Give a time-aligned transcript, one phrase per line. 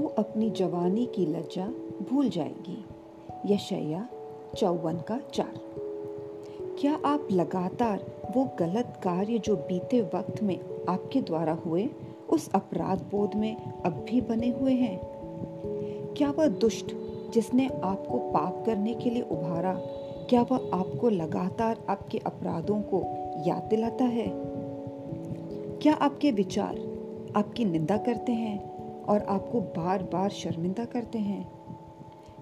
[0.00, 1.66] अपनी जवानी की लज्जा
[2.10, 2.84] भूल जाएगी।
[3.46, 4.08] यशया
[4.56, 5.52] चौवन का चार।
[6.80, 11.90] क्या आप लगातार वो गलत कार्य जो बीते वक्त में आपके द्वारा हुए,
[12.30, 15.00] उस अपराध बोध में अब भी बने हुए हैं?
[16.16, 16.86] क्या वह दुष्ट
[17.30, 19.74] जिसने आपको पाप करने के लिए उभारा,
[20.30, 23.02] क्या वह आपको लगातार आपके अपराधों को
[23.46, 24.32] याद दिलाता है?
[25.82, 26.78] क्या आपके विचार
[27.36, 28.71] आपकी निंदा करते हैं?
[29.08, 31.52] और आपको बार बार शर्मिंदा करते हैं।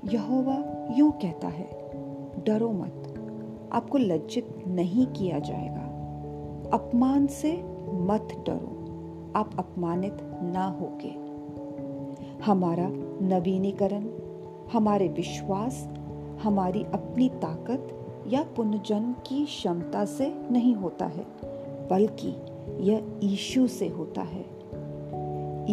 [0.05, 1.69] यहोवा यूँ कहता है,
[2.45, 3.15] डरो मत,
[3.73, 5.81] आपको लज्जित नहीं किया जाएगा।
[6.75, 7.53] अपमान से
[7.93, 8.77] मत डरो,
[9.37, 11.31] आप अपमानित ना होगे।
[12.45, 12.89] हमारा
[13.27, 14.07] नवीनीकरण,
[14.73, 15.89] हमारे विश्वास,
[16.43, 17.97] हमारी अपनी ताकत
[18.27, 21.27] या पुनर्जन्म की क्षमता से नहीं होता है,
[21.91, 22.37] बल्कि
[22.91, 24.45] यह ईशु से होता है।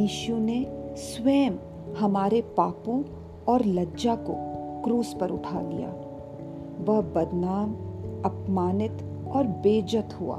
[0.04, 1.52] ईशु ने स्वयं
[1.94, 3.04] हमारे पापों
[3.48, 4.34] और लज्जा को
[4.84, 5.90] क्रूस पर उठा लिया।
[6.80, 7.72] वह बदनाम,
[8.26, 10.38] अपमानित और बेजत हुआ।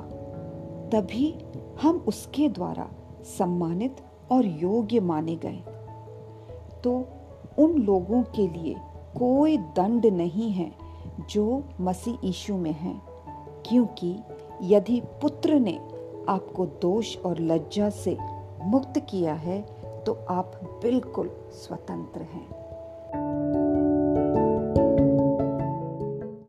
[0.92, 1.34] तभी
[1.82, 2.88] हम उसके द्वारा
[3.38, 3.96] सम्मानित
[4.32, 5.62] और योग्य माने गए।
[6.84, 7.08] तो
[7.58, 8.74] उन लोगों के लिए
[9.18, 10.72] कोई दंड नहीं है
[11.30, 13.02] जो मसीह यीशु में हैं,
[13.68, 14.16] क्योंकि
[14.62, 15.78] यदि पुत्र ने
[16.28, 18.18] आपको दोष और लज्जा से
[18.62, 19.77] मुक्त किया है
[20.08, 22.67] तो आप बिल्कुल स्वतंत्र हैं।